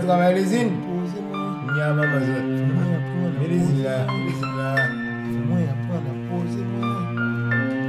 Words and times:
travail 0.00 0.34
les 0.34 0.54
îles. 0.54 0.72
Mais 3.38 3.48
les 3.48 3.56
îles 3.56 3.82
là, 3.82 4.06
les 4.08 4.32
îles 4.32 4.56
là. 4.56 4.74
Moi. 5.48 5.60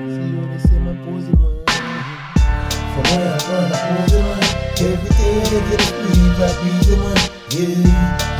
Si 0.09 0.19
laissez-moi 0.54 0.93
poser 1.05 1.33
moi. 1.39 1.51
Faut 2.93 3.04
moi 3.13 3.19
moi. 3.49 4.05
De. 4.77 4.89
Yeah. 7.49 7.65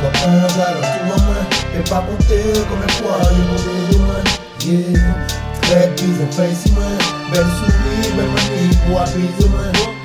Comprendre 0.00 0.60
alors 0.68 0.82
tout 0.82 1.04
à 1.04 1.18
moi. 1.26 1.40
Et 1.74 1.82
pas 1.88 2.02
compter 2.02 2.44
combien 2.68 2.86
de 2.86 2.90
fois 2.92 3.18
yo 3.32 3.42
posé 3.50 3.98
moi. 3.98 4.18
Yeah. 4.64 5.16
Très 5.62 5.86
bizarre 5.96 6.32
face 6.32 6.70
moi. 6.72 6.84
Belle 7.32 7.50
souris, 7.58 8.12
belle 8.16 8.30
manie 8.30 8.76
pour 8.86 9.00
apaiser 9.00 9.48
moi. 9.50 9.97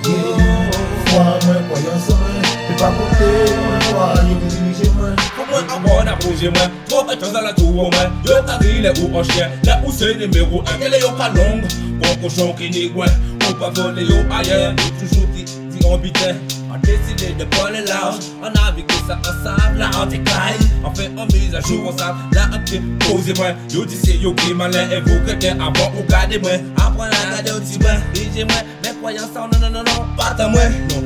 Avoir 5.70 6.04
n'a 6.04 6.16
bougé 6.16 6.50
moi. 6.50 6.68
Trop 6.88 7.04
de 7.04 7.12
choses 7.20 7.36
à 7.36 7.42
la 7.42 7.54
tour 7.54 7.72
moi. 7.72 7.92
Yo 8.26 8.34
t'arrive 8.46 8.82
les 8.82 9.00
ou 9.00 9.16
en 9.16 9.24
chien. 9.24 9.50
La 9.64 9.80
ou 9.86 9.92
c'est 9.92 10.16
numéro 10.16 10.62
1. 10.62 10.64
Quel 10.80 10.94
est 10.94 11.02
yo 11.02 11.12
pas 11.12 11.30
longue? 11.30 11.66
Bon 12.02 12.16
cochon 12.22 12.54
qui 12.54 12.70
n'y 12.70 12.90
gouin. 12.90 13.06
Ou 13.50 13.54
pas 13.54 13.70
voler 13.70 14.04
yo 14.04 14.16
ailleurs. 14.32 14.72
Yo 14.72 14.90
toujours 15.00 15.28
dit, 15.34 15.46
dit 15.46 15.86
on 15.86 15.98
bitait. 15.98 16.36
On 16.74 16.78
décidé 16.80 17.34
de 17.38 17.46
pas 17.46 17.70
les 17.72 17.86
larges. 17.86 18.26
On 18.42 18.48
a 18.48 18.72
vécu 18.72 18.96
ça 19.08 19.20
ensemble. 19.20 19.78
Là 19.78 19.92
on 20.02 20.06
décaille. 20.08 20.58
On 20.84 20.94
fait 20.94 21.12
en 21.18 21.26
mise 21.28 21.56
à 21.56 21.62
jour 21.62 21.94
ensemble. 21.94 22.20
Là 22.34 22.50
on 22.52 22.68
fait 22.68 22.82
poser 23.08 23.34
moi. 23.36 23.48
Yo 23.70 23.86
dis 23.86 23.98
c'est 24.04 24.18
yo 24.18 24.34
qui 24.34 24.54
malin. 24.54 24.90
Et 24.92 25.02
vous 25.02 25.20
que 25.26 25.32
t'es 25.34 25.52
avant 25.52 25.92
ou 25.98 26.04
gardez 26.10 26.40
moi. 26.40 26.52
Après 26.78 27.10
la 27.10 27.42
garde 27.44 27.58
au 27.58 27.62
petit 27.62 27.80
moi. 27.80 27.92
Digez 28.14 28.46
moi. 28.46 28.58
Mes 29.04 29.10
croyances 29.10 29.34
non 29.36 29.60
non 29.60 29.70
non 29.70 29.84
non. 29.84 30.06
Pas 30.16 30.34
ta 30.34 30.48
moi. 30.48 30.62
Non. 30.90 31.04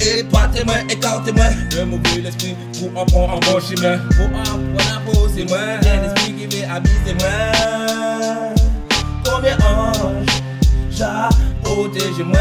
Épatez-moi, 0.00 0.74
écartez-moi 0.88 1.44
Le 1.76 1.84
mauvais 1.84 2.20
l'esprit 2.22 2.54
pour 2.78 3.02
en 3.02 3.04
prendre 3.04 3.34
en 3.34 3.40
bon 3.40 3.60
chemin 3.60 3.98
Pour 4.16 4.26
en 4.26 4.42
prendre 4.44 4.96
à 4.96 5.12
poser 5.12 5.44
moi 5.44 5.58
l'esprit 5.82 6.34
qui 6.34 6.46
veut 6.46 6.70
abuser 6.70 7.14
moi 7.18 7.28
Combien 9.24 9.58
ange 9.58 10.26
J'ai 10.90 11.04
protégé 11.62 12.22
moi 12.24 12.38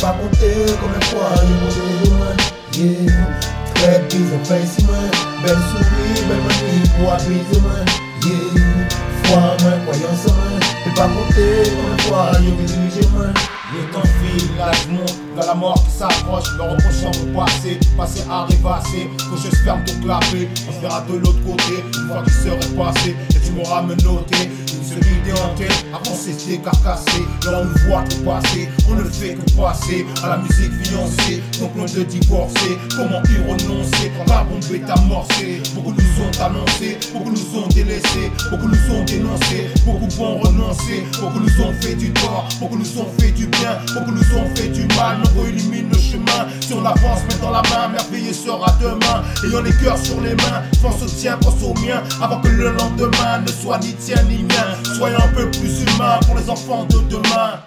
moi 0.00 0.02
Et 0.02 0.02
pas 0.02 0.12
compter 0.12 0.54
combien 0.80 0.98
de 0.98 1.04
fois 1.04 1.30
yo 1.42 1.66
posé 1.66 2.10
moi 2.10 2.26
Yeah. 2.74 3.12
Face 4.44 4.82
moi 4.84 4.96
Belle 5.42 5.56
souris, 5.56 6.26
belle 6.28 6.38
manie 6.38 6.88
pour 6.98 7.12
apaiser 7.12 7.60
moi 7.60 7.72
Yeah. 8.24 8.88
Foi 9.24 9.38
moi, 9.38 9.72
croyance 9.86 10.26
moi 10.26 10.58
Et 10.86 10.94
pas 10.94 11.08
compter 11.08 11.70
combien 11.76 11.96
de 11.96 12.02
fois 12.02 12.30
yo 12.40 12.50
dirigé 12.66 13.08
moi 13.12 13.26
Le 13.72 13.92
temps 13.92 14.02
file, 14.02 14.48
l'âge 14.56 14.86
monte, 14.88 15.14
vers 15.36 15.46
la 15.46 15.54
mort 15.54 15.84
qui 15.84 15.90
s'approche, 15.98 16.44
me 16.56 16.62
reprochant 16.62 17.12
mon 17.20 17.44
passé, 17.44 17.78
passé 17.96 18.24
à 18.30 18.44
rêvasser, 18.46 19.10
que 19.18 19.36
je 19.36 19.54
ferme 19.62 19.84
tout 19.84 20.00
clapper, 20.00 20.48
on 20.66 20.72
se 20.72 20.80
verra 20.80 21.02
de 21.02 21.18
l'autre 21.18 21.44
côté, 21.44 21.84
une 22.00 22.08
fois 22.08 22.22
qu'il 22.24 22.32
serait 22.32 22.74
passé, 22.74 23.14
et 23.36 23.40
tu 23.40 23.52
m'auras 23.52 23.82
menotté, 23.82 24.48
idée 24.96 25.32
en 25.32 25.54
tête, 25.54 25.84
avant 25.92 26.16
c'est 26.16 26.46
décarcassé, 26.46 27.20
là 27.44 27.60
on 27.60 27.64
nous 27.64 27.88
voit 27.88 28.04
tout 28.08 28.22
passer, 28.24 28.68
on 28.88 28.94
ne 28.94 29.04
fait 29.04 29.34
que 29.34 29.50
passer, 29.52 30.06
à 30.22 30.28
la 30.28 30.38
musique 30.38 30.72
fiancée, 30.84 31.42
donc 31.60 31.74
loin 31.76 31.86
de 31.86 32.02
divorcer, 32.04 32.78
comment 32.96 33.22
y 33.24 33.38
renoncer, 33.50 34.12
quand 34.16 34.32
la 34.32 34.44
bombe 34.44 34.64
est 34.72 34.90
amorcée, 34.90 35.62
beaucoup 35.74 35.92
nous 35.92 36.24
ont 36.24 36.44
annoncé, 36.44 36.98
beaucoup 37.12 37.30
nous 37.30 37.58
ont 37.58 37.68
délaissés, 37.68 38.30
beaucoup 38.50 38.68
nous 38.68 38.94
ont 38.94 39.04
dénoncé, 39.04 39.70
beaucoup 39.84 40.08
vont 40.16 40.38
renoncer, 40.38 41.04
beaucoup 41.20 41.40
nous 41.40 41.64
ont 41.64 41.72
fait 41.80 41.94
du 41.94 42.12
tort, 42.12 42.48
beaucoup 42.60 42.76
nous 42.76 42.98
ont 42.98 43.06
fait 43.18 43.32
du 43.32 43.46
bien, 43.46 43.78
beaucoup 43.94 44.12
nous 44.12 44.36
ont 44.36 44.54
fait 44.54 44.68
du 44.68 44.86
mal, 44.96 45.18
nombreux 45.18 45.48
illuminent 46.48 46.56
le 46.56 46.60
chemin, 46.60 46.60
si 46.60 46.72
on 46.72 46.84
avance, 46.84 47.20
met 47.28 47.40
dans 47.40 47.50
la 47.50 47.62
main, 47.62 47.88
merveilleux 47.88 48.32
sera 48.32 48.76
demain, 48.80 49.22
ayant 49.44 49.62
les 49.62 49.72
cœurs 49.72 49.98
sur 49.98 50.20
les 50.20 50.34
mains, 50.34 50.62
pense 50.82 51.02
au 51.02 51.06
tien, 51.06 51.38
pense 51.40 51.62
au 51.62 51.74
mien, 51.74 52.02
avant 52.22 52.40
que 52.40 52.48
le 52.48 52.70
lendemain 52.70 53.40
ne 53.40 53.48
soit 53.48 53.78
ni 53.78 53.92
tien 53.94 54.22
ni 54.28 54.42
mien, 54.42 54.94
soyons 54.96 55.18
un 55.18 55.34
peu 55.34 55.50
plus 55.50 55.82
humains 55.82 56.20
pour 56.26 56.36
les 56.36 56.48
enfants 56.50 56.84
de 56.84 56.98
demain. 57.08 57.60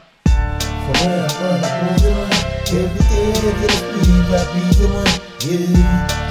Yeah 5.44 5.58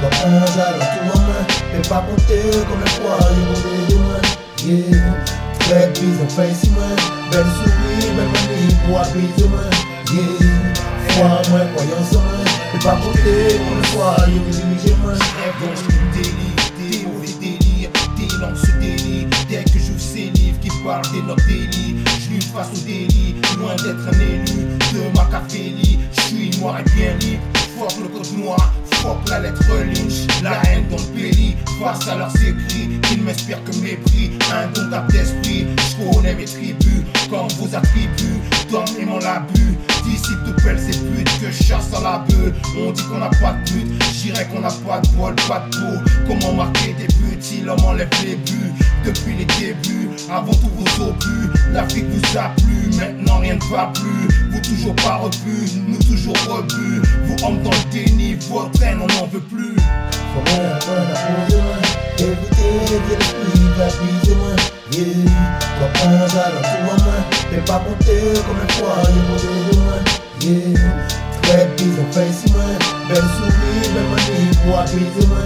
Comprendre 0.01 0.55
alors 0.55 0.79
tout 0.79 1.01
à 1.01 1.21
moi 1.21 1.35
Et 1.77 1.89
pas 1.89 2.05
compter 2.09 2.43
combien 2.69 2.85
de 2.85 2.91
fois 2.91 3.19
yo 3.35 3.43
posé 3.53 3.97
moi 3.99 4.21
Yeah. 4.65 5.15
Très 5.59 5.87
bizarre 5.89 6.31
face 6.31 6.71
moi 6.71 6.85
Belle 7.33 7.45
souris, 7.45 8.11
belle 8.15 8.29
manie 8.29 8.75
pour 8.87 9.01
apaiser 9.01 9.49
moi 9.49 9.65
Yeah. 10.13 10.75
Foi 11.09 11.43
moi, 11.51 11.61
croyance 11.75 12.13
moi 12.13 12.30
Et 12.73 12.79
pas 12.79 12.97
compter 12.97 13.59
combien 13.59 13.81
de 13.81 13.87
fois 13.87 14.17
yo 14.29 14.41
dirigé 14.51 14.95
moi 15.03 15.13
rêve 15.13 15.55
dont 15.61 15.75
je 15.75 15.83
me 15.93 16.23
délire, 16.23 16.69
des 16.79 17.07
mauvais 17.07 17.35
délires, 17.41 17.91
des 18.17 18.39
langues 18.39 18.57
se. 18.57 18.71
Dès 19.49 19.65
que 19.65 19.79
j'ouvre 19.81 19.99
ces 19.99 20.31
livres 20.31 20.61
qui 20.61 20.71
parlent 20.85 21.03
des 21.13 21.23
notes 21.23 21.45
délits, 21.49 21.97
je 22.21 22.31
lutte 22.31 22.45
face 22.45 22.69
au 22.73 22.87
délit, 22.87 23.35
loin 23.59 23.75
d'être 23.75 24.07
un 24.07 24.21
élu 24.21 24.79
de 24.93 25.17
Macaphélie. 25.17 25.99
Je 26.13 26.21
suis 26.21 26.51
noir 26.61 26.79
et 26.79 26.85
bien 26.95 27.15
libre, 27.19 27.43
fuck 27.77 27.93
le 28.01 28.07
code 28.07 28.39
noir, 28.39 28.73
fuck 28.93 29.29
la 29.29 29.41
lettre 29.41 29.65
lynch, 29.69 30.29
la 30.45 30.63
haine 30.71 30.87
dans 30.89 30.97
le 30.97 31.21
pays, 31.21 31.57
face 31.81 32.07
à 32.07 32.15
leurs 32.15 32.37
écrits, 32.37 33.01
ils 33.11 33.23
m'inspirent 33.23 33.65
que 33.65 33.75
mépris, 33.79 34.31
indomptable 34.55 35.11
d'esprit. 35.11 35.67
Je 35.77 36.13
connais 36.13 36.35
mes 36.35 36.45
tribus, 36.45 37.03
comme 37.29 37.49
vos 37.59 37.75
attributs, 37.75 38.41
d'hommes 38.71 38.85
aimant 39.01 39.19
l'abus. 39.19 39.77
Disciples 40.05 40.45
de 40.47 40.63
belles 40.63 40.79
que 41.41 41.51
je 41.51 41.63
chasse 41.63 41.89
à 41.97 42.01
la 42.03 42.19
bœuf. 42.19 42.53
On 42.77 42.93
dit 42.93 43.03
qu'on 43.05 43.19
n'a 43.19 43.31
pas 43.31 43.53
de 43.53 43.71
but, 43.71 44.03
j'irais 44.13 44.47
qu'on 44.47 44.61
n'a 44.61 44.69
pas 44.69 45.01
de 45.01 45.09
bol, 45.17 45.35
pas 45.49 45.67
de 45.71 45.77
peau. 45.77 46.11
Comment 46.27 46.53
marquer 46.53 46.95
des 46.99 47.07
buts 47.07 47.39
si 47.41 47.63
l'homme 47.63 47.83
enlève 47.85 48.11
les 48.25 48.37
buts 48.37 48.73
Depuis 49.05 49.35
les 49.37 49.47
débuts, 49.47 50.11
avant 50.31 50.53
tous 50.53 50.71
vos 50.77 51.05
obus, 51.09 51.51
l'Afrique 51.73 52.07
vous 52.11 52.39
a 52.39 52.51
plu, 52.61 52.91
maintenant 52.99 53.39
rien 53.39 53.55
ne 53.55 53.75
va 53.75 53.91
plus. 53.95 54.29
Vous 54.51 54.61
toujours 54.61 54.95
pas 54.97 55.17
rebu, 55.17 55.67
nous 55.89 55.99
toujours 55.99 56.37
rebus. 56.49 57.03
Vous 57.25 57.45
hommes 57.45 57.63
dans 57.63 57.71
le 57.71 57.91
déni, 57.91 58.35
votre 58.51 58.83
haine 58.83 58.99
on 59.03 59.07
n'en 59.07 59.27
veut 59.27 59.41
plus. 59.41 59.75
Tout 59.77 60.41
pas 67.67 67.79
de 67.79 68.73
fois 68.73 68.97
Très 71.51 71.67
bizarre 71.77 72.07
face 72.13 72.45
moi 72.53 72.63
Belle 73.09 73.17
souris, 73.17 73.93
belle 73.93 74.05
manie 74.05 74.57
pour 74.65 74.79
apaiser 74.79 75.27
moi 75.27 75.39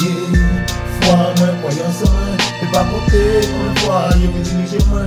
Yeah 0.00 0.64
Foi 1.02 1.16
moi, 1.36 1.48
croyance 1.60 2.00
moi 2.00 2.20
Et 2.62 2.72
pas 2.72 2.84
compter 2.84 3.46
combien 3.46 3.72
de 3.74 3.78
fois 3.80 4.08
yo 4.16 4.30
dirigé 4.42 4.78
moi 4.88 5.02